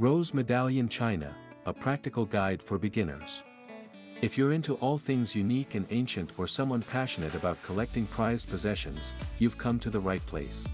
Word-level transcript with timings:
Rose 0.00 0.32
Medallion 0.32 0.88
China, 0.88 1.34
a 1.66 1.72
practical 1.72 2.24
guide 2.24 2.62
for 2.62 2.78
beginners. 2.78 3.42
If 4.22 4.38
you're 4.38 4.52
into 4.52 4.74
all 4.76 4.96
things 4.96 5.34
unique 5.34 5.74
and 5.74 5.88
ancient 5.90 6.34
or 6.38 6.46
someone 6.46 6.82
passionate 6.82 7.34
about 7.34 7.60
collecting 7.64 8.06
prized 8.06 8.48
possessions, 8.48 9.12
you've 9.40 9.58
come 9.58 9.80
to 9.80 9.90
the 9.90 9.98
right 9.98 10.24
place. 10.26 10.68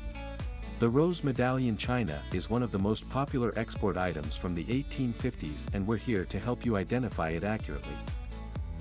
The 0.79 0.91
Rose 0.91 1.25
Medallion 1.25 1.79
China 1.79 2.21
is 2.35 2.51
one 2.51 2.63
of 2.63 2.71
the 2.71 2.79
most 2.79 3.09
popular 3.09 3.51
export 3.57 3.97
items 3.97 4.37
from 4.37 4.55
the 4.55 4.65
1850s 4.65 5.69
and 5.73 5.87
we're 5.87 5.97
here 5.97 6.27
to 6.27 6.39
help 6.39 6.67
you 6.67 6.77
identify 6.77 7.31
it 7.31 7.45
accurately. 7.45 7.97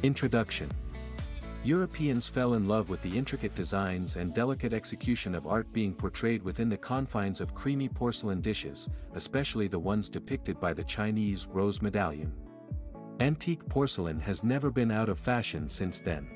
Introduction 0.01 0.69
Europeans 1.65 2.27
fell 2.27 2.55
in 2.55 2.67
love 2.67 2.89
with 2.89 3.01
the 3.03 3.17
intricate 3.17 3.55
designs 3.55 4.17
and 4.17 4.33
delicate 4.33 4.73
execution 4.73 5.33
of 5.33 5.47
art 5.47 5.71
being 5.71 5.93
portrayed 5.93 6.43
within 6.43 6.67
the 6.67 6.75
confines 6.75 7.39
of 7.39 7.55
creamy 7.55 7.87
porcelain 7.87 8.41
dishes, 8.41 8.89
especially 9.15 9.69
the 9.69 9.79
ones 9.79 10.09
depicted 10.09 10.59
by 10.59 10.73
the 10.73 10.83
Chinese 10.83 11.47
rose 11.47 11.81
medallion. 11.81 12.33
Antique 13.21 13.65
porcelain 13.69 14.19
has 14.19 14.43
never 14.43 14.69
been 14.69 14.91
out 14.91 15.07
of 15.07 15.17
fashion 15.17 15.69
since 15.69 16.01
then. 16.01 16.27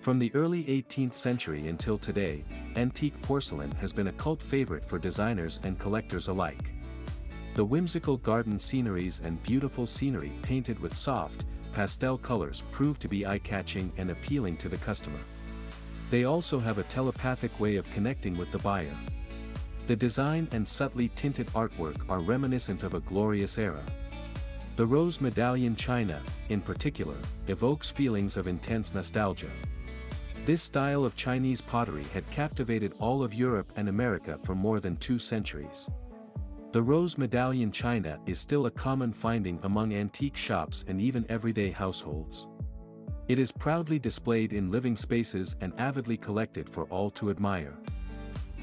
From 0.00 0.18
the 0.18 0.32
early 0.34 0.64
18th 0.64 1.12
century 1.12 1.68
until 1.68 1.98
today, 1.98 2.42
antique 2.76 3.20
porcelain 3.20 3.72
has 3.72 3.92
been 3.92 4.06
a 4.06 4.12
cult 4.12 4.42
favorite 4.42 4.88
for 4.88 4.98
designers 4.98 5.60
and 5.62 5.78
collectors 5.78 6.28
alike. 6.28 6.72
The 7.54 7.64
whimsical 7.66 8.16
garden 8.16 8.58
sceneries 8.58 9.20
and 9.22 9.42
beautiful 9.42 9.86
scenery 9.86 10.32
painted 10.40 10.78
with 10.78 10.94
soft, 10.94 11.44
pastel 11.78 12.18
colors 12.18 12.64
prove 12.72 12.98
to 12.98 13.06
be 13.06 13.24
eye-catching 13.24 13.92
and 13.98 14.10
appealing 14.10 14.56
to 14.56 14.68
the 14.68 14.76
customer. 14.78 15.20
They 16.10 16.24
also 16.24 16.58
have 16.58 16.78
a 16.78 16.82
telepathic 16.82 17.60
way 17.60 17.76
of 17.76 17.88
connecting 17.92 18.36
with 18.36 18.50
the 18.50 18.58
buyer. 18.58 18.96
The 19.86 19.94
design 19.94 20.48
and 20.50 20.66
subtly 20.66 21.08
tinted 21.14 21.46
artwork 21.52 22.00
are 22.08 22.18
reminiscent 22.18 22.82
of 22.82 22.94
a 22.94 23.00
glorious 23.02 23.58
era. 23.58 23.84
The 24.74 24.86
Rose 24.86 25.20
Medallion 25.20 25.76
China, 25.76 26.20
in 26.48 26.60
particular, 26.60 27.14
evokes 27.46 27.92
feelings 27.92 28.36
of 28.36 28.48
intense 28.48 28.92
nostalgia. 28.92 29.50
This 30.46 30.62
style 30.62 31.04
of 31.04 31.14
Chinese 31.14 31.60
pottery 31.60 32.06
had 32.12 32.28
captivated 32.32 32.92
all 32.98 33.22
of 33.22 33.32
Europe 33.32 33.70
and 33.76 33.88
America 33.88 34.36
for 34.42 34.56
more 34.56 34.80
than 34.80 34.96
two 34.96 35.16
centuries. 35.20 35.88
The 36.70 36.82
rose 36.82 37.16
medallion 37.16 37.72
china 37.72 38.20
is 38.26 38.38
still 38.38 38.66
a 38.66 38.70
common 38.70 39.10
finding 39.10 39.58
among 39.62 39.94
antique 39.94 40.36
shops 40.36 40.84
and 40.86 41.00
even 41.00 41.24
everyday 41.30 41.70
households. 41.70 42.46
It 43.26 43.38
is 43.38 43.50
proudly 43.50 43.98
displayed 43.98 44.52
in 44.52 44.70
living 44.70 44.94
spaces 44.94 45.56
and 45.62 45.72
avidly 45.78 46.18
collected 46.18 46.68
for 46.68 46.84
all 46.84 47.10
to 47.12 47.30
admire. 47.30 47.78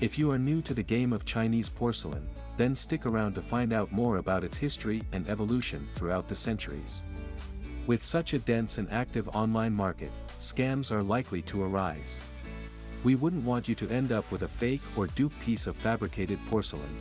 If 0.02 0.20
you 0.20 0.30
are 0.30 0.38
new 0.38 0.62
to 0.62 0.76
the 0.76 0.84
game 0.84 1.14
of 1.14 1.26
Chinese 1.26 1.68
porcelain, 1.68 2.30
then 2.58 2.76
stick 2.76 3.08
around 3.08 3.34
to 3.36 3.42
find 3.42 3.74
out 3.74 3.92
more 3.92 4.18
about 4.18 4.44
its 4.44 4.58
history 4.58 5.02
and 5.12 5.28
evolution 5.28 5.88
throughout 5.96 6.28
the 6.28 6.36
centuries. 6.36 7.04
With 7.88 8.04
such 8.04 8.34
a 8.34 8.40
dense 8.40 8.78
and 8.78 8.88
active 8.92 9.28
online 9.30 9.74
market, 9.74 10.12
scams 10.38 10.92
are 10.92 11.02
likely 11.02 11.42
to 11.44 11.64
arise. 11.64 12.22
We 13.04 13.16
wouldn't 13.16 13.46
want 13.46 13.68
you 13.68 13.74
to 13.76 13.90
end 13.90 14.12
up 14.12 14.32
with 14.32 14.44
a 14.44 14.48
fake 14.48 14.82
or 14.96 15.08
dupe 15.08 15.34
piece 15.40 15.66
of 15.66 15.76
fabricated 15.76 16.40
porcelain. 16.52 16.96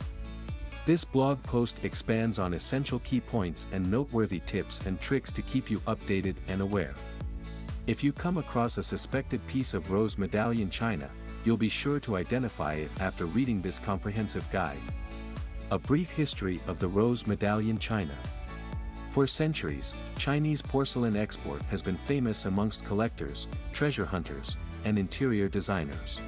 This 0.85 1.03
blog 1.03 1.41
post 1.41 1.83
expands 1.83 2.37
on 2.37 2.53
essential 2.53 2.99
key 2.99 3.19
points 3.19 3.65
and 3.71 3.89
noteworthy 3.89 4.39
tips 4.41 4.81
and 4.85 5.01
tricks 5.01 5.31
to 5.31 5.41
keep 5.41 5.71
you 5.71 5.79
updated 5.81 6.35
and 6.47 6.61
aware. 6.61 6.93
If 7.87 8.03
you 8.03 8.13
come 8.13 8.37
across 8.37 8.77
a 8.77 8.83
suspected 8.83 9.45
piece 9.47 9.73
of 9.73 9.89
rose 9.89 10.19
medallion 10.19 10.69
china, 10.69 11.09
you'll 11.43 11.57
be 11.57 11.69
sure 11.69 11.99
to 12.01 12.17
identify 12.17 12.75
it 12.75 12.91
after 12.99 13.25
reading 13.25 13.63
this 13.63 13.79
comprehensive 13.79 14.47
guide. 14.51 14.81
A 15.71 15.79
brief 15.79 16.11
history 16.11 16.61
of 16.67 16.77
the 16.77 16.87
rose 16.87 17.25
medallion 17.25 17.79
china. 17.79 18.15
For 19.09 19.25
centuries, 19.25 19.95
Chinese 20.19 20.61
porcelain 20.61 21.15
export 21.15 21.63
has 21.63 21.81
been 21.81 21.97
famous 21.97 22.45
amongst 22.45 22.85
collectors, 22.85 23.47
treasure 23.73 24.05
hunters, 24.05 24.55
and 24.83 24.99
interior 24.99 25.49
designers. 25.49 26.21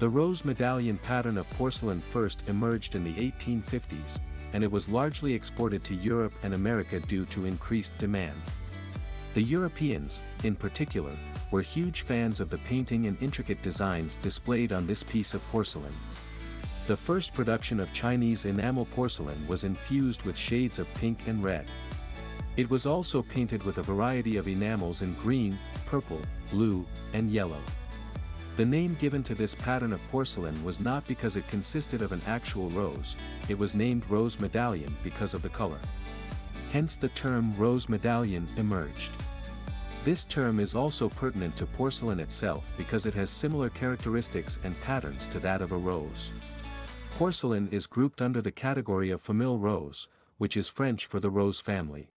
The 0.00 0.08
rose 0.08 0.46
medallion 0.46 0.96
pattern 0.96 1.36
of 1.36 1.50
porcelain 1.58 2.00
first 2.00 2.48
emerged 2.48 2.94
in 2.94 3.04
the 3.04 3.12
1850s, 3.12 4.18
and 4.54 4.64
it 4.64 4.72
was 4.72 4.88
largely 4.88 5.34
exported 5.34 5.84
to 5.84 5.94
Europe 5.94 6.32
and 6.42 6.54
America 6.54 7.00
due 7.00 7.26
to 7.26 7.44
increased 7.44 7.98
demand. 7.98 8.40
The 9.34 9.42
Europeans, 9.42 10.22
in 10.42 10.56
particular, 10.56 11.12
were 11.50 11.60
huge 11.60 12.00
fans 12.00 12.40
of 12.40 12.48
the 12.48 12.56
painting 12.56 13.08
and 13.08 13.22
intricate 13.22 13.60
designs 13.60 14.16
displayed 14.16 14.72
on 14.72 14.86
this 14.86 15.02
piece 15.02 15.34
of 15.34 15.46
porcelain. 15.50 15.92
The 16.86 16.96
first 16.96 17.34
production 17.34 17.78
of 17.78 17.92
Chinese 17.92 18.46
enamel 18.46 18.86
porcelain 18.86 19.46
was 19.46 19.64
infused 19.64 20.22
with 20.22 20.34
shades 20.34 20.78
of 20.78 20.92
pink 20.94 21.28
and 21.28 21.44
red. 21.44 21.66
It 22.56 22.70
was 22.70 22.86
also 22.86 23.20
painted 23.20 23.62
with 23.64 23.76
a 23.76 23.82
variety 23.82 24.38
of 24.38 24.48
enamels 24.48 25.02
in 25.02 25.12
green, 25.12 25.58
purple, 25.84 26.22
blue, 26.50 26.86
and 27.12 27.30
yellow. 27.30 27.60
The 28.60 28.66
name 28.66 28.94
given 29.00 29.22
to 29.22 29.34
this 29.34 29.54
pattern 29.54 29.90
of 29.90 30.06
porcelain 30.08 30.62
was 30.62 30.80
not 30.80 31.08
because 31.08 31.34
it 31.34 31.48
consisted 31.48 32.02
of 32.02 32.12
an 32.12 32.20
actual 32.26 32.68
rose, 32.68 33.16
it 33.48 33.58
was 33.58 33.74
named 33.74 34.04
rose 34.10 34.38
medallion 34.38 34.94
because 35.02 35.32
of 35.32 35.40
the 35.40 35.48
color. 35.48 35.78
Hence 36.70 36.94
the 36.94 37.08
term 37.08 37.56
rose 37.56 37.88
medallion 37.88 38.46
emerged. 38.58 39.12
This 40.04 40.26
term 40.26 40.60
is 40.60 40.74
also 40.74 41.08
pertinent 41.08 41.56
to 41.56 41.64
porcelain 41.64 42.20
itself 42.20 42.68
because 42.76 43.06
it 43.06 43.14
has 43.14 43.30
similar 43.30 43.70
characteristics 43.70 44.58
and 44.62 44.78
patterns 44.82 45.26
to 45.28 45.40
that 45.40 45.62
of 45.62 45.72
a 45.72 45.78
rose. 45.78 46.30
Porcelain 47.12 47.66
is 47.72 47.86
grouped 47.86 48.20
under 48.20 48.42
the 48.42 48.52
category 48.52 49.10
of 49.10 49.22
famille 49.22 49.58
rose, 49.58 50.06
which 50.36 50.54
is 50.54 50.68
French 50.68 51.06
for 51.06 51.18
the 51.18 51.30
rose 51.30 51.60
family. 51.62 52.10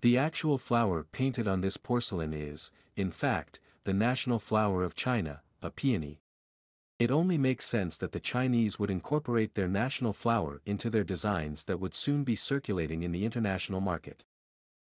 The 0.00 0.18
actual 0.18 0.58
flower 0.58 1.04
painted 1.04 1.46
on 1.46 1.60
this 1.60 1.76
porcelain 1.76 2.34
is, 2.34 2.72
in 2.96 3.12
fact, 3.12 3.60
the 3.84 3.94
national 3.94 4.40
flower 4.40 4.82
of 4.82 4.96
China, 4.96 5.42
a 5.62 5.70
peony. 5.70 6.20
It 6.98 7.10
only 7.10 7.38
makes 7.38 7.64
sense 7.64 7.96
that 7.96 8.12
the 8.12 8.20
Chinese 8.20 8.78
would 8.78 8.90
incorporate 8.90 9.54
their 9.54 9.68
national 9.68 10.12
flower 10.12 10.60
into 10.66 10.90
their 10.90 11.04
designs 11.04 11.64
that 11.64 11.80
would 11.80 11.94
soon 11.94 12.24
be 12.24 12.34
circulating 12.34 13.02
in 13.02 13.12
the 13.12 13.24
international 13.24 13.80
market. 13.80 14.24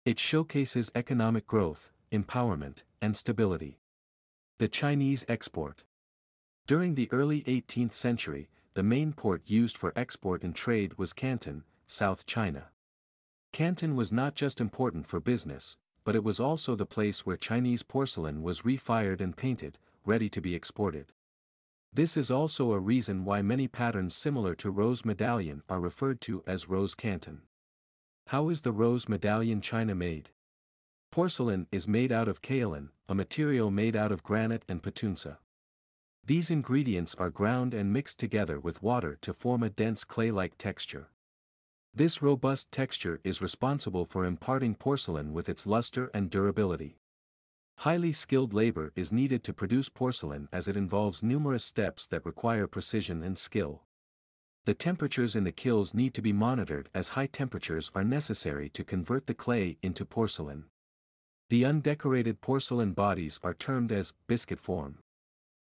It 0.04 0.18
showcases 0.18 0.90
economic 0.94 1.46
growth, 1.46 1.92
empowerment, 2.10 2.82
and 3.00 3.16
stability. 3.16 3.78
The 4.58 4.68
Chinese 4.68 5.24
export. 5.28 5.84
During 6.66 6.94
the 6.96 7.08
early 7.12 7.42
18th 7.42 7.92
century, 7.92 8.48
the 8.74 8.82
main 8.82 9.12
port 9.12 9.42
used 9.46 9.76
for 9.76 9.92
export 9.94 10.42
and 10.42 10.54
trade 10.54 10.98
was 10.98 11.12
Canton, 11.12 11.64
South 11.86 12.26
China. 12.26 12.68
Canton 13.52 13.94
was 13.96 14.10
not 14.10 14.34
just 14.34 14.60
important 14.60 15.06
for 15.06 15.20
business, 15.20 15.76
but 16.04 16.16
it 16.16 16.24
was 16.24 16.40
also 16.40 16.74
the 16.74 16.86
place 16.86 17.24
where 17.24 17.36
Chinese 17.36 17.82
porcelain 17.82 18.42
was 18.42 18.62
refired 18.62 19.20
and 19.20 19.36
painted, 19.36 19.78
ready 20.04 20.28
to 20.28 20.40
be 20.40 20.54
exported. 20.54 21.12
This 21.92 22.16
is 22.16 22.30
also 22.30 22.72
a 22.72 22.80
reason 22.80 23.24
why 23.24 23.42
many 23.42 23.68
patterns 23.68 24.14
similar 24.14 24.54
to 24.56 24.70
rose 24.70 25.04
medallion 25.04 25.62
are 25.68 25.80
referred 25.80 26.20
to 26.22 26.42
as 26.46 26.68
rose 26.68 26.94
canton. 26.94 27.42
How 28.28 28.48
is 28.48 28.62
the 28.62 28.72
rose 28.72 29.08
medallion 29.08 29.60
china 29.60 29.94
made? 29.94 30.30
Porcelain 31.10 31.66
is 31.70 31.86
made 31.86 32.10
out 32.10 32.28
of 32.28 32.40
kaolin, 32.40 32.88
a 33.08 33.14
material 33.14 33.70
made 33.70 33.94
out 33.94 34.10
of 34.10 34.22
granite 34.22 34.64
and 34.68 34.82
petuntse. 34.82 35.36
These 36.24 36.50
ingredients 36.50 37.14
are 37.16 37.30
ground 37.30 37.74
and 37.74 37.92
mixed 37.92 38.18
together 38.18 38.58
with 38.58 38.82
water 38.82 39.18
to 39.20 39.34
form 39.34 39.62
a 39.62 39.68
dense 39.68 40.04
clay-like 40.04 40.56
texture. 40.56 41.10
This 41.92 42.22
robust 42.22 42.72
texture 42.72 43.20
is 43.22 43.42
responsible 43.42 44.06
for 44.06 44.24
imparting 44.24 44.76
porcelain 44.76 45.34
with 45.34 45.50
its 45.50 45.66
luster 45.66 46.10
and 46.14 46.30
durability. 46.30 46.96
Highly 47.82 48.12
skilled 48.12 48.54
labor 48.54 48.92
is 48.94 49.10
needed 49.10 49.42
to 49.42 49.52
produce 49.52 49.88
porcelain 49.88 50.48
as 50.52 50.68
it 50.68 50.76
involves 50.76 51.20
numerous 51.20 51.64
steps 51.64 52.06
that 52.06 52.24
require 52.24 52.68
precision 52.68 53.24
and 53.24 53.36
skill. 53.36 53.82
The 54.66 54.74
temperatures 54.74 55.34
in 55.34 55.42
the 55.42 55.50
kilns 55.50 55.92
need 55.92 56.14
to 56.14 56.22
be 56.22 56.32
monitored 56.32 56.90
as 56.94 57.18
high 57.18 57.26
temperatures 57.26 57.90
are 57.92 58.04
necessary 58.04 58.68
to 58.68 58.84
convert 58.84 59.26
the 59.26 59.34
clay 59.34 59.78
into 59.82 60.04
porcelain. 60.04 60.66
The 61.50 61.64
undecorated 61.64 62.40
porcelain 62.40 62.92
bodies 62.92 63.40
are 63.42 63.52
termed 63.52 63.90
as 63.90 64.14
biscuit 64.28 64.60
form. 64.60 64.98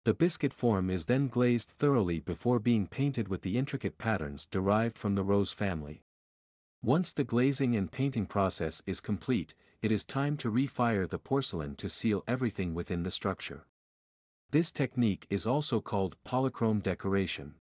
The 0.03 0.13
biscuit 0.13 0.53
form 0.53 0.91
is 0.91 1.05
then 1.05 1.27
glazed 1.27 1.71
thoroughly 1.71 2.19
before 2.19 2.59
being 2.59 2.85
painted 2.85 3.29
with 3.29 3.41
the 3.41 3.57
intricate 3.57 3.97
patterns 3.97 4.45
derived 4.45 4.99
from 4.99 5.15
the 5.15 5.23
rose 5.23 5.53
family. 5.53 6.03
Once 6.83 7.11
the 7.11 7.23
glazing 7.23 7.75
and 7.75 7.91
painting 7.91 8.27
process 8.27 8.83
is 8.85 9.01
complete, 9.01 9.55
it 9.85 9.91
is 9.91 10.03
time 10.03 10.35
to 10.35 10.51
refire 10.51 11.07
the 11.07 11.19
porcelain 11.19 11.75
to 11.75 11.87
seal 11.87 12.23
everything 12.27 12.73
within 12.73 13.03
the 13.03 13.11
structure. 13.11 13.67
This 14.49 14.71
technique 14.71 15.27
is 15.29 15.45
also 15.45 15.79
called 15.79 16.15
polychrome 16.25 16.81
decoration. 16.81 17.53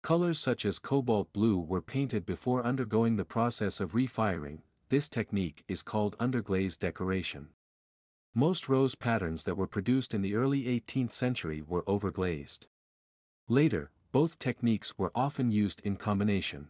Colors 0.00 0.38
such 0.38 0.64
as 0.64 0.78
cobalt 0.78 1.32
blue 1.32 1.58
were 1.58 1.82
painted 1.82 2.24
before 2.24 2.62
undergoing 2.62 3.16
the 3.16 3.24
process 3.24 3.80
of 3.80 3.96
refiring, 3.96 4.62
this 4.90 5.08
technique 5.08 5.64
is 5.66 5.82
called 5.82 6.16
underglaze 6.18 6.78
decoration. 6.78 7.48
Most 8.32 8.68
rose 8.68 8.94
patterns 8.94 9.42
that 9.42 9.56
were 9.56 9.66
produced 9.66 10.14
in 10.14 10.22
the 10.22 10.36
early 10.36 10.66
18th 10.66 11.10
century 11.10 11.64
were 11.66 11.82
overglazed. 11.82 12.68
Later, 13.48 13.90
both 14.12 14.38
techniques 14.38 14.96
were 14.96 15.10
often 15.16 15.50
used 15.50 15.80
in 15.80 15.96
combination. 15.96 16.68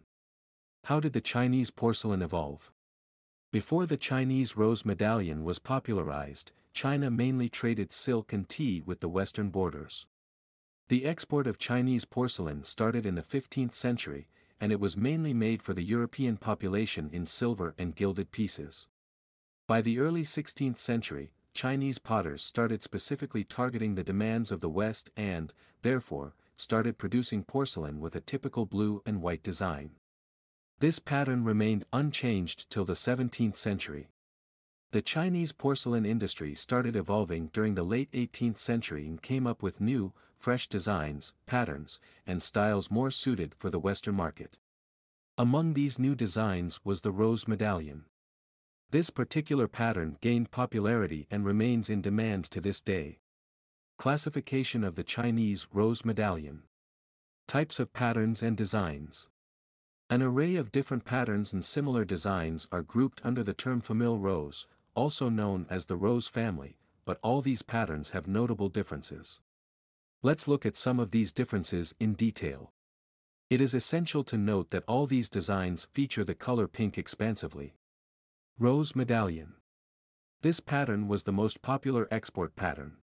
How 0.84 1.00
did 1.00 1.12
the 1.12 1.20
Chinese 1.20 1.70
porcelain 1.70 2.22
evolve? 2.22 2.72
Before 3.52 3.84
the 3.84 3.96
Chinese 3.96 4.56
rose 4.56 4.84
medallion 4.84 5.42
was 5.42 5.58
popularized, 5.58 6.52
China 6.72 7.10
mainly 7.10 7.48
traded 7.48 7.92
silk 7.92 8.32
and 8.32 8.48
tea 8.48 8.80
with 8.80 9.00
the 9.00 9.08
western 9.08 9.50
borders. 9.50 10.06
The 10.88 11.04
export 11.04 11.48
of 11.48 11.58
Chinese 11.58 12.04
porcelain 12.04 12.62
started 12.62 13.04
in 13.04 13.16
the 13.16 13.22
15th 13.22 13.74
century, 13.74 14.28
and 14.60 14.70
it 14.70 14.78
was 14.78 14.96
mainly 14.96 15.34
made 15.34 15.64
for 15.64 15.74
the 15.74 15.82
European 15.82 16.36
population 16.36 17.10
in 17.12 17.26
silver 17.26 17.74
and 17.76 17.96
gilded 17.96 18.30
pieces. 18.30 18.86
By 19.66 19.80
the 19.80 19.98
early 19.98 20.22
16th 20.22 20.78
century, 20.78 21.32
Chinese 21.52 21.98
potters 21.98 22.44
started 22.44 22.84
specifically 22.84 23.42
targeting 23.42 23.96
the 23.96 24.04
demands 24.04 24.52
of 24.52 24.60
the 24.60 24.68
West 24.68 25.10
and, 25.16 25.52
therefore, 25.82 26.36
started 26.56 26.98
producing 26.98 27.42
porcelain 27.42 27.98
with 27.98 28.14
a 28.14 28.20
typical 28.20 28.64
blue 28.64 29.02
and 29.04 29.20
white 29.20 29.42
design. 29.42 29.96
This 30.80 30.98
pattern 30.98 31.44
remained 31.44 31.84
unchanged 31.92 32.70
till 32.70 32.86
the 32.86 32.94
17th 32.94 33.56
century. 33.56 34.08
The 34.92 35.02
Chinese 35.02 35.52
porcelain 35.52 36.06
industry 36.06 36.54
started 36.54 36.96
evolving 36.96 37.50
during 37.52 37.74
the 37.74 37.82
late 37.82 38.10
18th 38.12 38.56
century 38.56 39.06
and 39.06 39.20
came 39.20 39.46
up 39.46 39.62
with 39.62 39.82
new, 39.82 40.14
fresh 40.38 40.68
designs, 40.68 41.34
patterns, 41.44 42.00
and 42.26 42.42
styles 42.42 42.90
more 42.90 43.10
suited 43.10 43.54
for 43.58 43.68
the 43.68 43.78
Western 43.78 44.14
market. 44.14 44.56
Among 45.36 45.74
these 45.74 45.98
new 45.98 46.14
designs 46.14 46.80
was 46.82 47.02
the 47.02 47.12
rose 47.12 47.46
medallion. 47.46 48.06
This 48.90 49.10
particular 49.10 49.68
pattern 49.68 50.16
gained 50.22 50.50
popularity 50.50 51.26
and 51.30 51.44
remains 51.44 51.90
in 51.90 52.00
demand 52.00 52.46
to 52.52 52.60
this 52.60 52.80
day. 52.80 53.18
Classification 53.98 54.82
of 54.82 54.94
the 54.94 55.04
Chinese 55.04 55.66
rose 55.74 56.06
medallion. 56.06 56.62
Types 57.46 57.78
of 57.78 57.92
patterns 57.92 58.42
and 58.42 58.56
designs. 58.56 59.28
An 60.10 60.22
array 60.22 60.56
of 60.56 60.72
different 60.72 61.04
patterns 61.04 61.52
and 61.52 61.64
similar 61.64 62.04
designs 62.04 62.66
are 62.72 62.82
grouped 62.82 63.20
under 63.22 63.44
the 63.44 63.54
term 63.54 63.80
famille 63.80 64.18
rose, 64.18 64.66
also 64.96 65.28
known 65.28 65.66
as 65.70 65.86
the 65.86 65.94
rose 65.94 66.26
family, 66.26 66.76
but 67.04 67.20
all 67.22 67.40
these 67.40 67.62
patterns 67.62 68.10
have 68.10 68.26
notable 68.26 68.68
differences. 68.68 69.40
Let's 70.20 70.48
look 70.48 70.66
at 70.66 70.76
some 70.76 70.98
of 70.98 71.12
these 71.12 71.30
differences 71.32 71.94
in 72.00 72.14
detail. 72.14 72.72
It 73.50 73.60
is 73.60 73.72
essential 73.72 74.24
to 74.24 74.36
note 74.36 74.70
that 74.70 74.82
all 74.88 75.06
these 75.06 75.28
designs 75.28 75.84
feature 75.94 76.24
the 76.24 76.34
color 76.34 76.66
pink 76.66 76.98
expansively. 76.98 77.76
Rose 78.58 78.96
Medallion. 78.96 79.54
This 80.42 80.58
pattern 80.58 81.06
was 81.06 81.22
the 81.22 81.32
most 81.32 81.62
popular 81.62 82.08
export 82.10 82.56
pattern. 82.56 82.96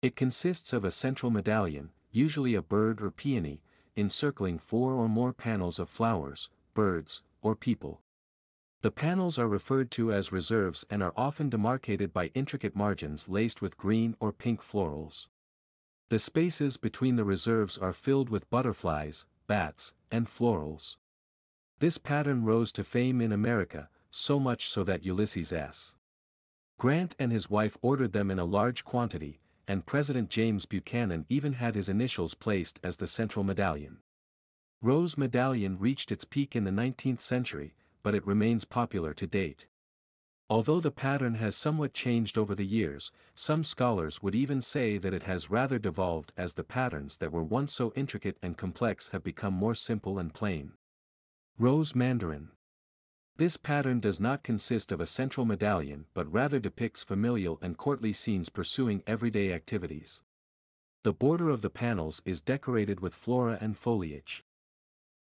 It 0.00 0.16
consists 0.16 0.72
of 0.72 0.82
a 0.82 0.90
central 0.90 1.30
medallion, 1.30 1.90
usually 2.10 2.54
a 2.54 2.62
bird 2.62 3.02
or 3.02 3.10
peony, 3.10 3.60
encircling 3.96 4.58
four 4.58 4.92
or 4.94 5.08
more 5.08 5.32
panels 5.32 5.78
of 5.78 5.88
flowers, 5.88 6.50
birds, 6.74 7.22
or 7.42 7.54
people. 7.54 8.00
The 8.82 8.90
panels 8.90 9.38
are 9.38 9.48
referred 9.48 9.90
to 9.92 10.12
as 10.12 10.32
reserves 10.32 10.84
and 10.90 11.02
are 11.02 11.12
often 11.16 11.48
demarcated 11.48 12.12
by 12.12 12.32
intricate 12.34 12.74
margins 12.74 13.28
laced 13.28 13.62
with 13.62 13.76
green 13.76 14.16
or 14.18 14.32
pink 14.32 14.60
florals. 14.60 15.28
The 16.08 16.18
spaces 16.18 16.76
between 16.76 17.16
the 17.16 17.24
reserves 17.24 17.78
are 17.78 17.92
filled 17.92 18.28
with 18.28 18.50
butterflies, 18.50 19.26
bats, 19.46 19.94
and 20.10 20.26
florals. 20.26 20.96
This 21.78 21.98
pattern 21.98 22.44
rose 22.44 22.72
to 22.72 22.84
fame 22.84 23.20
in 23.20 23.32
America, 23.32 23.88
so 24.10 24.38
much 24.38 24.68
so 24.68 24.84
that 24.84 25.04
Ulysses 25.04 25.52
S. 25.52 25.94
Grant 26.78 27.14
and 27.18 27.30
his 27.30 27.48
wife 27.48 27.76
ordered 27.82 28.12
them 28.12 28.30
in 28.30 28.38
a 28.38 28.44
large 28.44 28.84
quantity, 28.84 29.40
and 29.72 29.86
President 29.86 30.28
James 30.28 30.66
Buchanan 30.66 31.24
even 31.30 31.54
had 31.54 31.74
his 31.74 31.88
initials 31.88 32.34
placed 32.34 32.78
as 32.84 32.98
the 32.98 33.06
central 33.06 33.42
medallion. 33.42 34.00
Rose 34.82 35.16
medallion 35.16 35.78
reached 35.78 36.12
its 36.12 36.26
peak 36.26 36.54
in 36.54 36.64
the 36.64 36.70
19th 36.70 37.22
century, 37.22 37.72
but 38.02 38.14
it 38.14 38.26
remains 38.26 38.66
popular 38.66 39.14
to 39.14 39.26
date. 39.26 39.68
Although 40.50 40.80
the 40.80 40.90
pattern 40.90 41.36
has 41.36 41.56
somewhat 41.56 41.94
changed 41.94 42.36
over 42.36 42.54
the 42.54 42.66
years, 42.66 43.12
some 43.34 43.64
scholars 43.64 44.22
would 44.22 44.34
even 44.34 44.60
say 44.60 44.98
that 44.98 45.14
it 45.14 45.22
has 45.22 45.48
rather 45.48 45.78
devolved 45.78 46.34
as 46.36 46.52
the 46.52 46.64
patterns 46.64 47.16
that 47.16 47.32
were 47.32 47.42
once 47.42 47.72
so 47.72 47.94
intricate 47.96 48.36
and 48.42 48.58
complex 48.58 49.08
have 49.12 49.24
become 49.24 49.54
more 49.54 49.74
simple 49.74 50.18
and 50.18 50.34
plain. 50.34 50.72
Rose 51.58 51.94
Mandarin 51.94 52.50
This 53.36 53.56
pattern 53.56 53.98
does 53.98 54.20
not 54.20 54.42
consist 54.42 54.92
of 54.92 55.00
a 55.00 55.06
central 55.06 55.46
medallion 55.46 56.06
but 56.12 56.30
rather 56.32 56.58
depicts 56.58 57.02
familial 57.02 57.58
and 57.62 57.78
courtly 57.78 58.12
scenes 58.12 58.50
pursuing 58.50 59.02
everyday 59.06 59.52
activities. 59.52 60.22
The 61.02 61.12
border 61.12 61.48
of 61.48 61.62
the 61.62 61.70
panels 61.70 62.22
is 62.24 62.40
decorated 62.40 63.00
with 63.00 63.14
flora 63.14 63.58
and 63.60 63.76
foliage. 63.76 64.44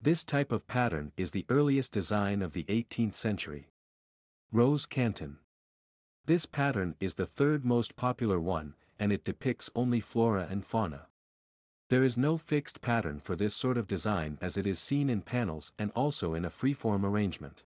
This 0.01 0.23
type 0.23 0.51
of 0.51 0.67
pattern 0.67 1.11
is 1.15 1.31
the 1.31 1.45
earliest 1.47 1.91
design 1.91 2.41
of 2.41 2.53
the 2.53 2.65
18th 2.65 3.15
century. 3.15 3.69
Rose 4.51 4.85
Canton. 4.85 5.37
This 6.25 6.45
pattern 6.45 6.95
is 6.99 7.15
the 7.15 7.25
third 7.25 7.63
most 7.63 7.95
popular 7.95 8.39
one, 8.39 8.75
and 8.99 9.11
it 9.11 9.23
depicts 9.23 9.69
only 9.75 9.99
flora 9.99 10.47
and 10.49 10.65
fauna. 10.65 11.07
There 11.89 12.03
is 12.03 12.17
no 12.17 12.37
fixed 12.37 12.81
pattern 12.81 13.19
for 13.19 13.35
this 13.35 13.55
sort 13.55 13.77
of 13.77 13.87
design 13.87 14.37
as 14.41 14.57
it 14.57 14.67
is 14.67 14.79
seen 14.79 15.09
in 15.09 15.21
panels 15.21 15.71
and 15.79 15.91
also 15.95 16.33
in 16.33 16.45
a 16.45 16.49
freeform 16.49 17.03
arrangement. 17.03 17.63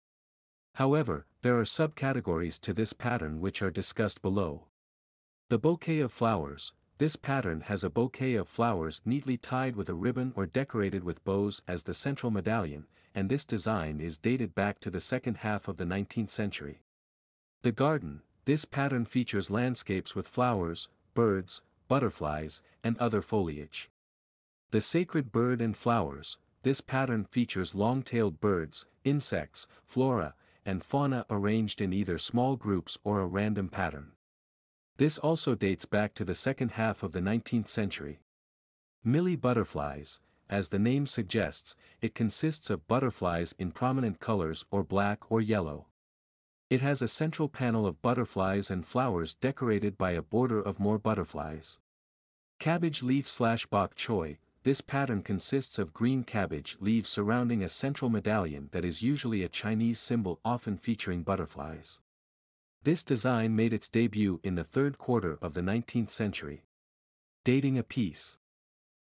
However, 0.76 1.26
there 1.42 1.60
are 1.60 1.64
subcategories 1.64 2.60
to 2.62 2.74
this 2.74 2.94
pattern 2.94 3.42
which 3.42 3.62
are 3.62 3.72
discussed 3.72 4.22
below. 4.22 4.68
The 5.50 5.60
bouquet 5.60 6.00
of 6.00 6.12
flowers, 6.12 6.74
this 6.98 7.16
pattern 7.16 7.62
has 7.62 7.84
a 7.84 7.90
bouquet 7.90 8.36
of 8.36 8.48
flowers 8.48 9.02
neatly 9.06 9.36
tied 9.36 9.76
with 9.76 9.90
a 9.90 9.94
ribbon 9.94 10.34
or 10.36 10.46
decorated 10.46 11.04
with 11.04 11.24
bows 11.24 11.62
as 11.68 11.84
the 11.84 11.94
central 11.94 12.32
medallion, 12.32 12.86
and 13.16 13.28
this 13.28 13.44
design 13.44 14.00
is 14.00 14.18
dated 14.18 14.56
back 14.56 14.80
to 14.80 14.90
the 14.90 15.00
second 15.00 15.38
half 15.38 15.68
of 15.68 15.78
the 15.78 15.84
19th 15.84 16.30
century. 16.30 16.84
The 17.64 17.72
garden, 17.72 18.22
this 18.46 18.66
pattern 18.66 19.06
features 19.06 19.52
landscapes 19.52 20.16
with 20.16 20.28
flowers, 20.28 20.90
birds, 21.14 21.62
butterflies, 21.88 22.62
and 22.84 22.98
other 22.98 23.22
foliage. 23.22 23.90
The 24.72 24.82
sacred 24.82 25.32
bird 25.32 25.60
and 25.60 25.76
flowers, 25.76 26.38
this 26.64 26.82
pattern 26.82 27.26
features 27.26 27.76
long-tailed 27.76 28.40
birds, 28.40 28.86
insects, 29.04 29.68
flora, 29.86 30.34
and 30.66 30.84
fauna 30.84 31.26
arranged 31.30 31.82
in 31.82 31.94
either 31.94 32.18
small 32.18 32.56
groups 32.56 32.98
or 33.04 33.20
a 33.20 33.26
random 33.26 33.70
pattern. 33.70 34.12
This 34.98 35.18
also 35.18 35.56
dates 35.56 35.86
back 35.86 36.14
to 36.16 36.26
the 36.26 36.36
second 36.36 36.72
half 36.72 37.04
of 37.04 37.12
the 37.12 37.22
19th 37.22 37.68
century. 37.68 38.20
Millie 39.04 39.36
butterflies, 39.36 40.22
as 40.50 40.70
the 40.70 40.80
name 40.80 41.08
suggests, 41.08 41.76
it 42.02 42.14
consists 42.14 42.70
of 42.70 42.88
butterflies 42.88 43.56
in 43.58 43.72
prominent 43.72 44.20
colors 44.20 44.66
or 44.70 44.84
black 44.84 45.32
or 45.32 45.42
yellow. 45.42 45.88
It 46.70 46.82
has 46.82 47.02
a 47.02 47.08
central 47.08 47.50
panel 47.50 47.88
of 47.88 48.02
butterflies 48.02 48.70
and 48.70 48.86
flowers 48.86 49.34
decorated 49.34 49.98
by 49.98 50.12
a 50.12 50.22
border 50.22 50.62
of 50.62 50.80
more 50.80 51.00
butterflies. 51.00 51.80
Cabbage 52.60 53.02
leaf 53.02 53.28
slash 53.28 53.66
bok 53.66 53.96
choy, 53.96 54.38
this 54.64 54.82
pattern 54.82 55.24
consists 55.24 55.80
of 55.80 55.94
green 55.94 56.24
cabbage 56.24 56.78
leaves 56.80 57.10
surrounding 57.10 57.64
a 57.64 57.70
central 57.70 58.10
medallion 58.10 58.70
that 58.72 58.86
is 58.86 59.02
usually 59.02 59.44
a 59.44 59.50
Chinese 59.50 60.00
symbol 60.00 60.40
often 60.46 60.78
featuring 60.78 61.24
butterflies. 61.24 62.00
This 62.84 63.04
design 63.04 63.56
made 63.56 63.74
its 63.74 63.90
debut 63.90 64.40
in 64.44 64.56
the 64.56 64.64
third 64.64 64.98
quarter 64.98 65.40
of 65.42 65.56
the 65.56 65.62
19th 65.62 66.12
century. 66.12 66.64
Dating 67.44 67.78
a 67.78 67.84
piece. 67.84 68.38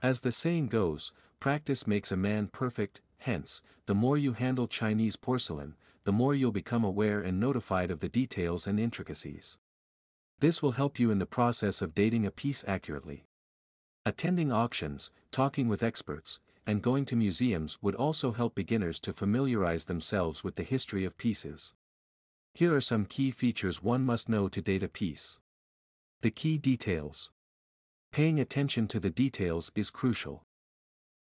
As 0.03 0.21
the 0.21 0.33
saying 0.33 0.69
goes, 0.69 1.13
practice 1.41 1.87
makes 1.87 2.11
a 2.11 2.17
man 2.17 2.49
perfect, 2.49 3.03
hence, 3.19 3.61
the 3.87 3.95
more 3.95 4.17
you 4.17 4.33
handle 4.33 4.67
Chinese 4.67 5.17
porcelain, 5.17 5.77
the 6.05 6.13
more 6.13 6.35
you'll 6.35 6.53
become 6.53 6.85
aware 6.85 7.21
and 7.21 7.39
notified 7.39 7.91
of 7.91 8.01
the 8.01 8.09
details 8.09 8.67
and 8.67 8.81
intricacies. 8.81 9.59
This 10.41 10.63
will 10.63 10.73
help 10.73 10.99
you 10.99 11.11
in 11.11 11.19
the 11.19 11.27
process 11.27 11.83
of 11.83 11.95
dating 11.95 12.25
a 12.27 12.31
piece 12.31 12.65
accurately. 12.67 13.25
Attending 14.07 14.53
auctions, 14.53 15.11
talking 15.31 15.67
with 15.67 15.83
experts, 15.83 16.39
and 16.67 16.83
going 16.83 17.07
to 17.07 17.17
museums 17.17 17.79
would 17.81 17.95
also 17.95 18.33
help 18.33 18.55
beginners 18.55 19.01
to 19.01 19.15
familiarize 19.15 19.87
themselves 19.87 20.45
with 20.45 20.57
the 20.57 20.63
history 20.63 21.07
of 21.07 21.17
pieces. 21.17 21.73
Here 22.53 22.75
are 22.75 22.83
some 22.83 23.07
key 23.07 23.31
features 23.31 23.83
one 23.83 24.05
must 24.05 24.29
know 24.29 24.49
to 24.49 24.61
date 24.61 24.83
a 24.83 24.89
piece. 24.89 25.39
The 26.21 26.31
key 26.31 26.59
details. 26.59 27.31
Paying 28.13 28.39
attention 28.39 28.89
to 28.89 29.01
the 29.01 29.09
details 29.09 29.73
is 29.75 29.89
crucial. 29.89 30.43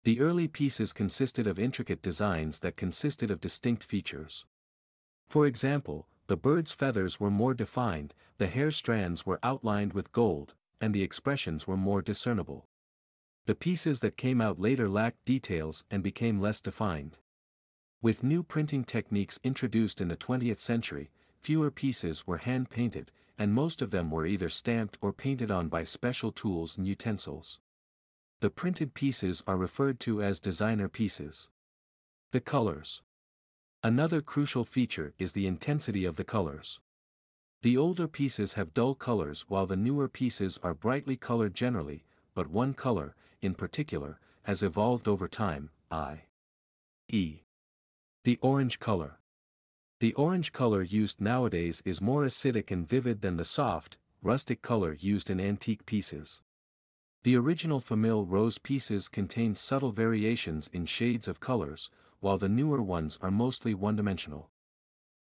The 0.05 0.21
early 0.21 0.47
pieces 0.47 0.93
consisted 0.93 1.47
of 1.47 1.59
intricate 1.59 2.03
designs 2.03 2.59
that 2.59 2.76
consisted 2.76 3.31
of 3.31 3.41
distinct 3.41 3.83
features. 3.83 4.45
For 5.26 5.47
example, 5.47 6.07
the 6.26 6.37
bird's 6.37 6.75
feathers 6.75 7.19
were 7.19 7.31
more 7.31 7.55
defined, 7.55 8.12
the 8.37 8.47
hair 8.47 8.71
strands 8.71 9.25
were 9.25 9.41
outlined 9.43 9.95
with 9.95 10.12
gold, 10.12 10.53
and 10.83 10.95
the 10.95 11.03
expressions 11.03 11.67
were 11.67 11.79
more 11.79 12.03
discernible. 12.03 12.67
The 13.47 13.55
pieces 13.55 14.01
that 14.01 14.17
came 14.17 14.41
out 14.41 14.59
later 14.59 14.89
lacked 14.89 15.27
details 15.27 15.85
and 15.91 16.03
became 16.03 16.41
less 16.41 16.63
defined. 16.63 17.19
With 18.01 18.23
new 18.23 18.43
printing 18.43 18.85
techniques 18.85 19.39
introduced 19.45 20.01
in 20.01 20.09
the 20.09 20.17
20th 20.17 20.61
century, 20.61 21.11
fewer 21.41 21.71
pieces 21.71 22.27
were 22.27 22.39
hand-painted, 22.39 23.11
and 23.37 23.53
most 23.53 23.83
of 23.83 23.91
them 23.91 24.11
were 24.11 24.25
either 24.25 24.49
stamped 24.49 24.97
or 25.03 25.13
painted 25.13 25.51
on 25.51 25.69
by 25.69 25.85
special 25.85 26.33
tools 26.33 26.79
and 26.79 26.87
utensils. 26.87 27.61
The 28.41 28.49
printed 28.49 28.95
pieces 28.95 29.45
are 29.47 29.59
referred 29.59 30.01
to 30.01 30.23
as 30.23 30.41
designer 30.41 30.89
pieces. 30.89 31.51
The 32.31 32.41
colors. 32.41 33.03
Another 33.83 34.23
crucial 34.23 34.65
feature 34.65 35.13
is 35.19 35.33
the 35.33 35.47
intensity 35.47 36.07
of 36.07 36.17
the 36.17 36.25
colors. 36.25 36.81
The 37.61 37.77
older 37.77 38.09
pieces 38.09 38.55
have 38.55 38.73
dull 38.73 38.95
colors 38.95 39.45
while 39.49 39.67
the 39.67 39.77
newer 39.77 40.09
pieces 40.09 40.59
are 40.63 40.75
brightly 40.75 41.17
colored 41.17 41.55
generally, 41.55 42.05
but 42.35 42.49
one 42.49 42.73
color, 42.73 43.15
in 43.45 43.55
particular, 43.55 44.19
has 44.45 44.63
evolved 44.63 45.07
over 45.07 45.29
time, 45.29 45.71
i.e. 45.91 47.41
The 48.25 48.39
orange 48.41 48.79
color. 48.79 49.19
The 50.01 50.15
orange 50.15 50.53
color 50.53 50.83
used 50.83 51.21
nowadays 51.21 51.83
is 51.85 52.01
more 52.01 52.25
acidic 52.25 52.71
and 52.71 52.89
vivid 52.89 53.21
than 53.21 53.37
the 53.37 53.45
soft, 53.45 53.97
rustic 54.23 54.63
color 54.63 54.95
used 54.95 55.31
in 55.31 55.41
antique 55.41 55.87
pieces. 55.87 56.43
The 57.23 57.37
original 57.37 57.81
Famille 57.81 58.27
rose 58.27 58.59
pieces 58.59 59.09
contain 59.09 59.55
subtle 59.55 59.93
variations 59.93 60.69
in 60.73 60.85
shades 60.87 61.29
of 61.29 61.41
colors, 61.41 61.91
while 62.21 62.39
the 62.39 62.49
newer 62.49 62.83
ones 62.83 63.19
are 63.23 63.31
mostly 63.31 63.75
one-dimensional. 63.75 64.51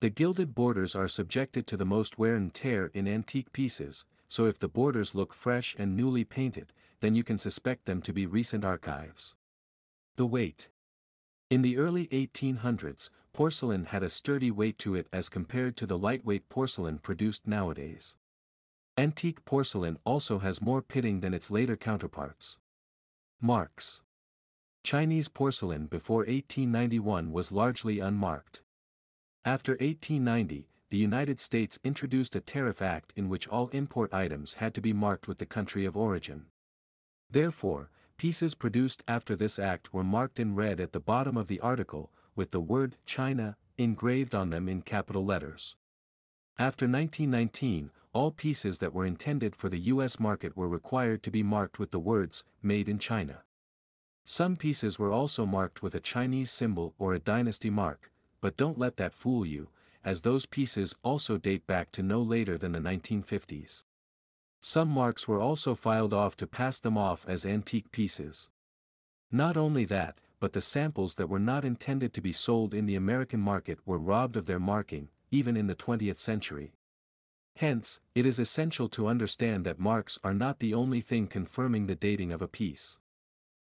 The 0.02 0.10
gilded 0.10 0.54
borders 0.54 0.96
are 0.96 1.08
subjected 1.08 1.68
to 1.68 1.78
the 1.78 1.86
most 1.86 2.18
wear 2.18 2.36
and 2.36 2.54
tear 2.54 2.88
in 2.94 3.08
antique 3.08 3.54
pieces, 3.54 4.06
so 4.28 4.46
if 4.46 4.60
the 4.60 4.68
borders 4.68 5.16
look 5.16 5.34
fresh 5.34 5.76
and 5.80 5.96
newly 5.96 6.24
painted, 6.26 6.74
then 7.00 7.16
you 7.16 7.24
can 7.24 7.38
suspect 7.38 7.86
them 7.86 8.02
to 8.02 8.14
be 8.14 8.26
recent 8.26 8.64
archives. 8.64 9.36
The 10.16 10.26
weight. 10.26 10.70
In 11.50 11.62
the 11.62 11.78
early 11.78 12.08
1800s, 12.08 13.10
porcelain 13.34 13.86
had 13.86 14.02
a 14.02 14.10
sturdy 14.10 14.50
weight 14.50 14.78
to 14.80 14.96
it 14.96 15.08
as 15.14 15.30
compared 15.30 15.76
to 15.78 15.86
the 15.86 15.98
lightweight 15.98 16.50
porcelain 16.50 17.00
produced 17.00 17.48
nowadays. 17.48 18.16
Antique 18.98 19.44
porcelain 19.44 19.98
also 20.06 20.40
has 20.40 20.62
more 20.62 20.82
pitting 20.82 21.20
than 21.20 21.34
its 21.34 21.52
later 21.52 21.76
counterparts. 21.76 22.58
Marks 23.42 24.04
Chinese 24.84 25.28
porcelain 25.28 25.88
before 25.88 26.20
1891 26.20 27.32
was 27.32 27.52
largely 27.52 28.00
unmarked. 28.00 28.62
After 29.44 29.74
1890, 29.74 30.70
the 30.90 30.98
United 30.98 31.40
States 31.40 31.78
introduced 31.84 32.36
a 32.36 32.40
tariff 32.40 32.82
act 32.82 33.12
in 33.16 33.28
which 33.28 33.48
all 33.50 33.68
import 33.70 34.14
items 34.14 34.56
had 34.56 34.74
to 34.76 34.82
be 34.82 34.94
marked 34.94 35.28
with 35.28 35.40
the 35.40 35.46
country 35.46 35.84
of 35.84 35.98
origin. 35.98 36.46
Therefore, 37.30 37.90
pieces 38.18 38.56
produced 38.56 39.04
after 39.08 39.36
this 39.36 39.60
act 39.60 39.94
were 39.94 40.04
marked 40.04 40.40
in 40.40 40.56
red 40.56 40.80
at 40.80 40.94
the 40.94 41.00
bottom 41.00 41.38
of 41.38 41.48
the 41.48 41.60
article, 41.60 42.12
with 42.36 42.52
the 42.52 42.62
word 42.62 42.98
China 43.06 43.58
engraved 43.78 44.34
on 44.34 44.50
them 44.50 44.70
in 44.70 44.82
capital 44.82 45.26
letters. 45.26 45.76
After 46.58 46.86
1919, 46.86 47.92
all 48.14 48.32
pieces 48.32 48.80
that 48.80 48.94
were 48.94 49.06
intended 49.06 49.56
for 49.56 49.68
the 49.68 49.80
U.S. 49.92 50.20
market 50.20 50.56
were 50.56 50.70
required 50.70 51.22
to 51.24 51.32
be 51.32 51.44
marked 51.44 51.80
with 51.80 51.92
the 51.92 52.00
words, 52.00 52.46
Made 52.62 52.88
in 52.88 52.98
China. 52.98 53.44
Some 54.24 54.56
pieces 54.56 54.98
were 54.98 55.12
also 55.12 55.46
marked 55.46 55.84
with 55.84 55.94
a 55.94 56.00
Chinese 56.00 56.50
symbol 56.50 56.96
or 56.98 57.14
a 57.14 57.20
dynasty 57.20 57.70
mark, 57.70 58.10
but 58.40 58.56
don't 58.56 58.80
let 58.80 58.96
that 58.98 59.14
fool 59.14 59.46
you, 59.46 59.68
as 60.04 60.22
those 60.22 60.46
pieces 60.46 60.96
also 61.04 61.38
date 61.38 61.68
back 61.68 61.92
to 61.92 62.02
no 62.02 62.22
later 62.22 62.58
than 62.58 62.72
the 62.72 62.80
1950s. 62.80 63.84
Some 64.68 64.90
marks 64.90 65.28
were 65.28 65.40
also 65.40 65.76
filed 65.76 66.12
off 66.12 66.36
to 66.38 66.48
pass 66.48 66.80
them 66.80 66.98
off 66.98 67.24
as 67.28 67.46
antique 67.46 67.92
pieces. 67.92 68.50
Not 69.32 69.56
only 69.56 69.86
that, 69.86 70.20
but 70.40 70.54
the 70.54 70.60
samples 70.60 71.14
that 71.16 71.30
were 71.30 71.38
not 71.38 71.64
intended 71.64 72.14
to 72.14 72.22
be 72.22 72.32
sold 72.32 72.74
in 72.74 72.88
the 72.88 72.96
American 72.96 73.40
market 73.40 73.78
were 73.86 74.00
robbed 74.00 74.36
of 74.36 74.48
their 74.48 74.60
marking, 74.60 75.10
even 75.30 75.56
in 75.56 75.68
the 75.68 75.76
20th 75.76 76.18
century. 76.18 76.74
Hence, 77.58 78.02
it 78.16 78.26
is 78.26 78.40
essential 78.40 78.90
to 78.90 79.06
understand 79.06 79.68
that 79.68 79.78
marks 79.78 80.18
are 80.24 80.34
not 80.34 80.58
the 80.58 80.74
only 80.74 81.00
thing 81.00 81.28
confirming 81.28 81.86
the 81.86 81.94
dating 81.94 82.32
of 82.32 82.42
a 82.42 82.48
piece. 82.48 82.98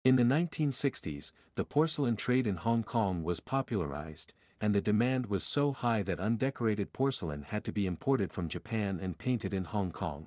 In 0.02 0.16
the 0.16 0.24
1960s, 0.24 1.30
the 1.54 1.64
porcelain 1.64 2.16
trade 2.16 2.48
in 2.48 2.56
Hong 2.56 2.82
Kong 2.82 3.22
was 3.22 3.38
popularized, 3.38 4.34
and 4.60 4.74
the 4.74 4.80
demand 4.80 5.26
was 5.26 5.44
so 5.44 5.70
high 5.70 6.02
that 6.02 6.18
undecorated 6.18 6.92
porcelain 6.92 7.42
had 7.42 7.62
to 7.62 7.72
be 7.72 7.86
imported 7.86 8.32
from 8.32 8.48
Japan 8.48 8.98
and 9.00 9.16
painted 9.16 9.54
in 9.54 9.66
Hong 9.66 9.92
Kong. 9.92 10.26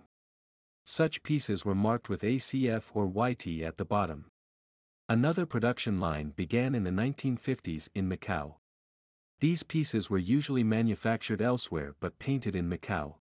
Such 0.86 1.24
pieces 1.24 1.64
were 1.64 1.76
marked 1.76 2.10
with 2.10 2.24
ACF 2.24 2.92
or 2.94 3.08
YT 3.08 3.64
at 3.64 3.78
the 3.78 3.86
bottom. 3.86 4.26
Another 5.08 5.46
production 5.46 6.00
line 6.00 6.34
began 6.36 6.76
in 6.76 6.84
the 6.84 6.92
1950s 6.92 7.90
in 7.96 8.10
Macau. 8.10 8.56
These 9.40 9.64
pieces 9.64 10.10
were 10.10 10.18
usually 10.18 10.64
manufactured 10.64 11.42
elsewhere 11.42 11.96
but 12.00 12.20
painted 12.20 12.56
in 12.56 12.70
Macau. 12.70 13.16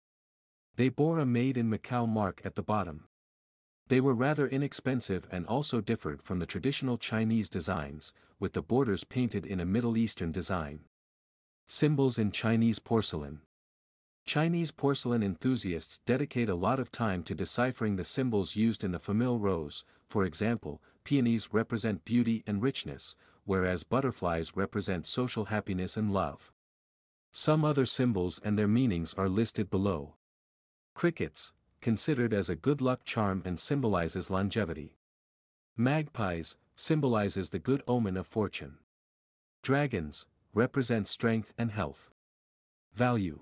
They 0.76 0.88
bore 0.88 1.18
a 1.18 1.26
Made 1.26 1.56
in 1.56 1.68
Macau 1.70 2.08
mark 2.08 2.40
at 2.44 2.54
the 2.54 2.62
bottom. 2.62 3.04
They 3.88 4.00
were 4.00 4.14
rather 4.14 4.46
inexpensive 4.46 5.26
and 5.30 5.46
also 5.46 5.80
differed 5.80 6.22
from 6.22 6.38
the 6.38 6.46
traditional 6.46 6.98
Chinese 6.98 7.48
designs, 7.48 8.12
with 8.38 8.52
the 8.52 8.62
borders 8.62 9.02
painted 9.02 9.46
in 9.46 9.60
a 9.60 9.64
Middle 9.64 9.96
Eastern 9.96 10.30
design. 10.30 10.80
Symbols 11.66 12.18
in 12.18 12.30
Chinese 12.30 12.78
porcelain. 12.78 13.40
Chinese 14.28 14.72
porcelain 14.72 15.22
enthusiasts 15.22 16.00
dedicate 16.04 16.50
a 16.50 16.54
lot 16.54 16.78
of 16.78 16.90
time 16.90 17.22
to 17.22 17.34
deciphering 17.34 17.96
the 17.96 18.04
symbols 18.04 18.56
used 18.56 18.84
in 18.84 18.92
the 18.92 18.98
Famille 18.98 19.38
rose, 19.38 19.84
for 20.06 20.22
example, 20.26 20.82
peonies 21.02 21.48
represent 21.50 22.04
beauty 22.04 22.44
and 22.46 22.60
richness, 22.60 23.16
whereas 23.46 23.84
butterflies 23.84 24.54
represent 24.54 25.06
social 25.06 25.46
happiness 25.46 25.96
and 25.96 26.12
love. 26.12 26.52
Some 27.32 27.64
other 27.64 27.86
symbols 27.86 28.38
and 28.44 28.58
their 28.58 28.68
meanings 28.68 29.14
are 29.14 29.30
listed 29.30 29.70
below. 29.70 30.16
Crickets, 30.94 31.54
considered 31.80 32.34
as 32.34 32.50
a 32.50 32.54
good 32.54 32.82
luck 32.82 33.06
charm 33.06 33.40
and 33.46 33.58
symbolizes 33.58 34.28
longevity. 34.28 34.98
Magpies, 35.74 36.58
symbolizes 36.76 37.48
the 37.48 37.58
good 37.58 37.82
omen 37.88 38.18
of 38.18 38.26
fortune. 38.26 38.76
Dragons, 39.62 40.26
represent 40.52 41.08
strength 41.08 41.54
and 41.56 41.70
health. 41.70 42.10
Value. 42.92 43.40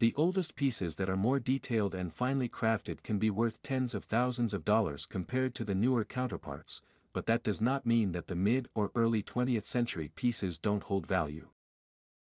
The 0.00 0.14
oldest 0.16 0.54
pieces 0.54 0.94
that 0.96 1.10
are 1.10 1.16
more 1.16 1.40
detailed 1.40 1.92
and 1.92 2.14
finely 2.14 2.48
crafted 2.48 3.02
can 3.02 3.18
be 3.18 3.30
worth 3.30 3.60
tens 3.62 3.94
of 3.94 4.04
thousands 4.04 4.54
of 4.54 4.64
dollars 4.64 5.06
compared 5.06 5.56
to 5.56 5.64
the 5.64 5.74
newer 5.74 6.04
counterparts, 6.04 6.82
but 7.12 7.26
that 7.26 7.42
does 7.42 7.60
not 7.60 7.84
mean 7.84 8.12
that 8.12 8.28
the 8.28 8.36
mid 8.36 8.68
or 8.76 8.92
early 8.94 9.24
20th 9.24 9.64
century 9.64 10.12
pieces 10.14 10.56
don't 10.56 10.84
hold 10.84 11.04
value. 11.04 11.48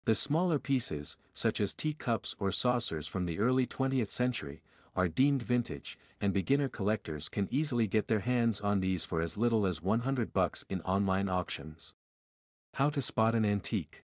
The 0.06 0.16
smaller 0.16 0.58
pieces, 0.58 1.16
such 1.36 1.62
as 1.62 1.76
teacups 1.76 2.36
or 2.40 2.52
saucers 2.52 3.08
from 3.08 3.28
the 3.28 3.38
early 3.38 3.68
20th 3.68 4.10
century, 4.10 4.64
are 4.96 5.08
deemed 5.08 5.44
vintage, 5.44 5.96
and 6.20 6.34
beginner 6.34 6.70
collectors 6.70 7.30
can 7.30 7.48
easily 7.52 7.86
get 7.86 8.08
their 8.08 8.22
hands 8.22 8.60
on 8.62 8.80
these 8.80 9.06
for 9.06 9.22
as 9.22 9.38
little 9.38 9.68
as 9.68 9.80
100 9.80 10.34
bucks 10.34 10.66
in 10.70 10.82
online 10.82 11.30
auctions. 11.30 11.94
How 12.74 12.90
to 12.90 13.02
spot 13.02 13.36
an 13.36 13.46
antique. 13.46 14.04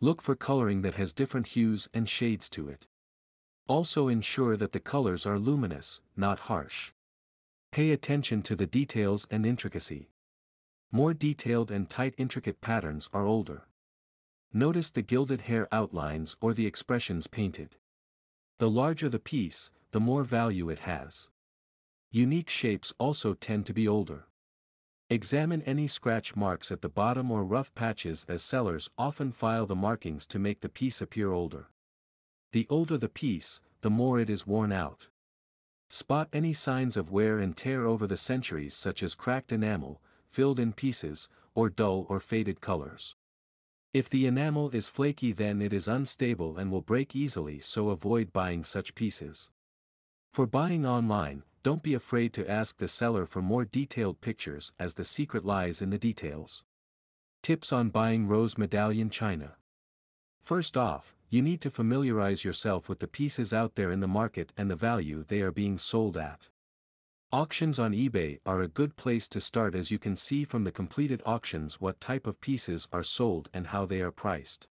Look 0.00 0.20
for 0.20 0.34
coloring 0.34 0.82
that 0.82 0.96
has 0.96 1.14
different 1.14 1.48
hues 1.48 1.88
and 1.94 2.06
shades 2.06 2.50
to 2.50 2.68
it. 2.68 2.86
Also 3.66 4.08
ensure 4.08 4.56
that 4.56 4.72
the 4.72 4.80
colors 4.80 5.24
are 5.24 5.38
luminous, 5.38 6.02
not 6.16 6.40
harsh. 6.40 6.92
Pay 7.72 7.92
attention 7.92 8.42
to 8.42 8.54
the 8.54 8.66
details 8.66 9.26
and 9.30 9.46
intricacy. 9.46 10.10
More 10.92 11.14
detailed 11.14 11.70
and 11.70 11.88
tight 11.88 12.14
intricate 12.18 12.60
patterns 12.60 13.08
are 13.12 13.26
older. 13.26 13.68
Notice 14.52 14.90
the 14.90 15.02
gilded 15.02 15.42
hair 15.42 15.66
outlines 15.72 16.36
or 16.40 16.52
the 16.52 16.66
expressions 16.66 17.26
painted. 17.26 17.76
The 18.58 18.70
larger 18.70 19.08
the 19.08 19.18
piece, 19.18 19.70
the 19.92 20.00
more 20.00 20.24
value 20.24 20.68
it 20.68 20.80
has. 20.80 21.30
Unique 22.10 22.50
shapes 22.50 22.92
also 22.98 23.34
tend 23.34 23.66
to 23.66 23.74
be 23.74 23.88
older. 23.88 24.26
Examine 25.08 25.62
any 25.62 25.86
scratch 25.86 26.34
marks 26.34 26.72
at 26.72 26.80
the 26.80 26.88
bottom 26.88 27.30
or 27.30 27.44
rough 27.44 27.72
patches 27.76 28.26
as 28.28 28.42
sellers 28.42 28.90
often 28.98 29.30
file 29.30 29.64
the 29.64 29.76
markings 29.76 30.26
to 30.26 30.40
make 30.40 30.62
the 30.62 30.68
piece 30.68 31.00
appear 31.00 31.30
older. 31.30 31.68
The 32.50 32.66
older 32.68 32.98
the 32.98 33.08
piece, 33.08 33.60
the 33.82 33.90
more 33.90 34.18
it 34.18 34.28
is 34.28 34.48
worn 34.48 34.72
out. 34.72 35.06
Spot 35.88 36.28
any 36.32 36.52
signs 36.52 36.96
of 36.96 37.12
wear 37.12 37.38
and 37.38 37.56
tear 37.56 37.86
over 37.86 38.08
the 38.08 38.16
centuries 38.16 38.74
such 38.74 39.00
as 39.00 39.14
cracked 39.14 39.52
enamel, 39.52 40.00
filled 40.28 40.58
in 40.58 40.72
pieces, 40.72 41.28
or 41.54 41.70
dull 41.70 42.06
or 42.08 42.18
faded 42.18 42.60
colors. 42.60 43.14
If 43.94 44.10
the 44.10 44.26
enamel 44.26 44.70
is 44.70 44.88
flaky 44.88 45.30
then 45.30 45.62
it 45.62 45.72
is 45.72 45.86
unstable 45.86 46.58
and 46.58 46.72
will 46.72 46.82
break 46.82 47.14
easily 47.14 47.60
so 47.60 47.90
avoid 47.90 48.32
buying 48.32 48.64
such 48.64 48.96
pieces. 48.96 49.52
For 50.32 50.48
buying 50.48 50.84
online, 50.84 51.44
don't 51.66 51.82
be 51.82 51.94
afraid 51.94 52.32
to 52.32 52.48
ask 52.48 52.78
the 52.78 52.86
seller 52.86 53.26
for 53.26 53.42
more 53.42 53.64
detailed 53.64 54.20
pictures 54.20 54.70
as 54.78 54.94
the 54.94 55.02
secret 55.02 55.44
lies 55.44 55.82
in 55.82 55.90
the 55.90 55.98
details. 55.98 56.62
Tips 57.42 57.72
on 57.72 57.88
buying 57.88 58.28
rose 58.28 58.56
medallion 58.56 59.10
china. 59.10 59.56
First 60.44 60.76
off, 60.76 61.16
you 61.28 61.42
need 61.42 61.60
to 61.62 61.70
familiarize 61.72 62.44
yourself 62.44 62.88
with 62.88 63.00
the 63.00 63.08
pieces 63.08 63.52
out 63.52 63.74
there 63.74 63.90
in 63.90 63.98
the 63.98 64.06
market 64.06 64.52
and 64.56 64.70
the 64.70 64.76
value 64.76 65.24
they 65.26 65.40
are 65.40 65.50
being 65.50 65.76
sold 65.76 66.16
at. 66.16 66.50
Auctions 67.32 67.80
on 67.80 67.90
eBay 67.90 68.38
are 68.46 68.62
a 68.62 68.68
good 68.68 68.94
place 68.94 69.26
to 69.26 69.40
start 69.40 69.74
as 69.74 69.90
you 69.90 69.98
can 69.98 70.14
see 70.14 70.44
from 70.44 70.62
the 70.62 70.70
completed 70.70 71.20
auctions 71.26 71.80
what 71.80 71.98
type 71.98 72.28
of 72.28 72.40
pieces 72.40 72.86
are 72.92 73.02
sold 73.02 73.48
and 73.52 73.66
how 73.66 73.84
they 73.84 74.00
are 74.00 74.12
priced. 74.12 74.68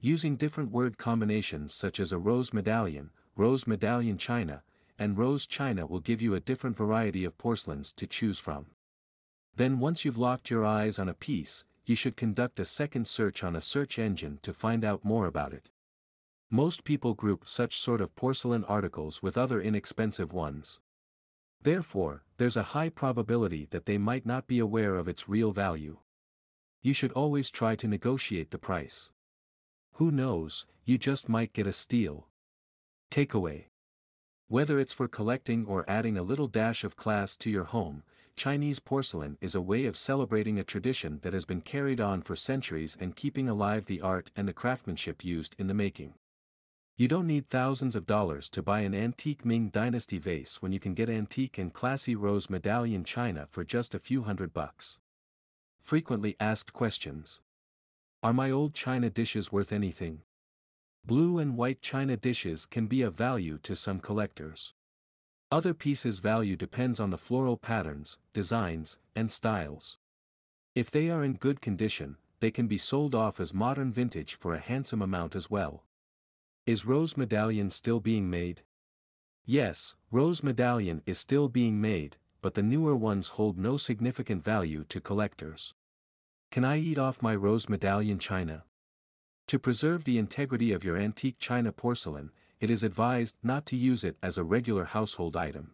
Using 0.00 0.34
different 0.34 0.72
word 0.72 0.98
combinations 0.98 1.74
such 1.74 2.00
as 2.00 2.10
a 2.10 2.18
rose 2.18 2.52
medallion, 2.52 3.10
rose 3.36 3.68
medallion 3.68 4.18
china, 4.18 4.64
and 4.98 5.16
Rose 5.16 5.46
China 5.46 5.86
will 5.86 6.00
give 6.00 6.20
you 6.20 6.34
a 6.34 6.40
different 6.40 6.76
variety 6.76 7.24
of 7.24 7.38
porcelains 7.38 7.92
to 7.92 8.06
choose 8.06 8.38
from. 8.38 8.66
Then 9.54 9.78
once 9.78 10.04
you've 10.04 10.18
locked 10.18 10.50
your 10.50 10.64
eyes 10.64 10.98
on 10.98 11.08
a 11.08 11.14
piece, 11.14 11.64
you 11.84 11.94
should 11.94 12.16
conduct 12.16 12.60
a 12.60 12.64
second 12.64 13.06
search 13.06 13.42
on 13.42 13.56
a 13.56 13.60
search 13.60 13.98
engine 13.98 14.38
to 14.42 14.52
find 14.52 14.84
out 14.84 15.04
more 15.04 15.26
about 15.26 15.52
it. 15.52 15.70
Most 16.50 16.84
people 16.84 17.14
group 17.14 17.48
such 17.48 17.76
sort 17.76 18.00
of 18.00 18.14
porcelain 18.14 18.64
articles 18.64 19.22
with 19.22 19.38
other 19.38 19.60
inexpensive 19.60 20.32
ones. 20.32 20.80
Therefore, 21.62 22.24
there's 22.36 22.56
a 22.56 22.74
high 22.74 22.88
probability 22.88 23.66
that 23.70 23.86
they 23.86 23.98
might 23.98 24.24
not 24.24 24.46
be 24.46 24.58
aware 24.58 24.96
of 24.96 25.08
its 25.08 25.28
real 25.28 25.52
value. 25.52 25.98
You 26.82 26.92
should 26.92 27.12
always 27.12 27.50
try 27.50 27.74
to 27.76 27.88
negotiate 27.88 28.50
the 28.50 28.58
price. 28.58 29.10
Who 29.94 30.10
knows, 30.10 30.66
you 30.84 30.96
just 30.96 31.28
might 31.28 31.52
get 31.52 31.66
a 31.66 31.72
steal. 31.72 32.28
Takeaway. 33.10 33.64
Whether 34.50 34.78
it's 34.78 34.94
for 34.94 35.08
collecting 35.08 35.66
or 35.66 35.84
adding 35.86 36.16
a 36.16 36.22
little 36.22 36.46
dash 36.48 36.82
of 36.82 36.96
class 36.96 37.36
to 37.36 37.50
your 37.50 37.64
home, 37.64 38.02
Chinese 38.34 38.80
porcelain 38.80 39.36
is 39.42 39.54
a 39.54 39.60
way 39.60 39.84
of 39.84 39.94
celebrating 39.94 40.58
a 40.58 40.64
tradition 40.64 41.18
that 41.20 41.34
has 41.34 41.44
been 41.44 41.60
carried 41.60 42.00
on 42.00 42.22
for 42.22 42.34
centuries 42.34 42.96
and 42.98 43.14
keeping 43.14 43.46
alive 43.46 43.84
the 43.84 44.00
art 44.00 44.30
and 44.34 44.48
the 44.48 44.54
craftsmanship 44.54 45.22
used 45.22 45.54
in 45.58 45.66
the 45.66 45.74
making. 45.74 46.14
You 46.96 47.08
don't 47.08 47.26
need 47.26 47.50
thousands 47.50 47.94
of 47.94 48.06
dollars 48.06 48.48
to 48.50 48.62
buy 48.62 48.80
an 48.80 48.94
antique 48.94 49.44
Ming 49.44 49.68
Dynasty 49.68 50.16
vase 50.16 50.62
when 50.62 50.72
you 50.72 50.80
can 50.80 50.94
get 50.94 51.10
antique 51.10 51.58
and 51.58 51.70
classy 51.70 52.16
rose 52.16 52.48
medallion 52.48 53.04
china 53.04 53.46
for 53.50 53.64
just 53.64 53.94
a 53.94 53.98
few 53.98 54.22
hundred 54.22 54.54
bucks. 54.54 54.98
Frequently 55.82 56.36
asked 56.40 56.72
questions. 56.72 57.42
Are 58.22 58.32
my 58.32 58.50
old 58.50 58.72
china 58.72 59.10
dishes 59.10 59.52
worth 59.52 59.72
anything? 59.74 60.22
Blue 61.08 61.38
and 61.38 61.56
white 61.56 61.80
china 61.80 62.18
dishes 62.18 62.66
can 62.66 62.86
be 62.86 63.00
of 63.00 63.14
value 63.14 63.56
to 63.62 63.74
some 63.74 63.98
collectors. 63.98 64.74
Other 65.50 65.72
pieces' 65.72 66.18
value 66.18 66.54
depends 66.54 67.00
on 67.00 67.08
the 67.08 67.16
floral 67.16 67.56
patterns, 67.56 68.18
designs, 68.34 68.98
and 69.16 69.30
styles. 69.30 69.96
If 70.74 70.90
they 70.90 71.08
are 71.08 71.24
in 71.24 71.36
good 71.36 71.62
condition, 71.62 72.18
they 72.40 72.50
can 72.50 72.66
be 72.66 72.76
sold 72.76 73.14
off 73.14 73.40
as 73.40 73.54
modern 73.54 73.90
vintage 73.90 74.34
for 74.34 74.52
a 74.52 74.60
handsome 74.60 75.00
amount 75.00 75.34
as 75.34 75.50
well. 75.50 75.82
Is 76.66 76.84
rose 76.84 77.16
medallion 77.16 77.70
still 77.70 78.00
being 78.00 78.28
made? 78.28 78.60
Yes, 79.46 79.94
rose 80.10 80.42
medallion 80.42 81.00
is 81.06 81.18
still 81.18 81.48
being 81.48 81.80
made, 81.80 82.18
but 82.42 82.52
the 82.52 82.62
newer 82.62 82.94
ones 82.94 83.28
hold 83.28 83.56
no 83.56 83.78
significant 83.78 84.44
value 84.44 84.84
to 84.90 85.00
collectors. 85.00 85.72
Can 86.50 86.66
I 86.66 86.76
eat 86.76 86.98
off 86.98 87.22
my 87.22 87.34
rose 87.34 87.66
medallion 87.66 88.18
china? 88.18 88.64
To 89.48 89.58
preserve 89.58 90.04
the 90.04 90.18
integrity 90.18 90.72
of 90.72 90.84
your 90.84 90.98
antique 90.98 91.36
china 91.38 91.72
porcelain, 91.72 92.32
it 92.60 92.70
is 92.70 92.84
advised 92.84 93.36
not 93.42 93.64
to 93.66 93.76
use 93.76 94.04
it 94.04 94.18
as 94.22 94.36
a 94.36 94.44
regular 94.44 94.84
household 94.84 95.38
item. 95.38 95.70